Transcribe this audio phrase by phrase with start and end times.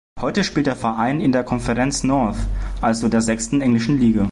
[0.19, 2.37] Heute spielt der Verein in der Conference North,
[2.81, 4.19] also der sechsten englischen Liga.